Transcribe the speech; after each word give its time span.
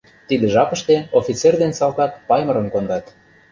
Тиде 0.27 0.45
жапыште 0.53 0.95
офицер 1.19 1.53
ден 1.61 1.71
салтак 1.79 2.11
Паймырым 2.27 2.67
кондат. 2.73 3.05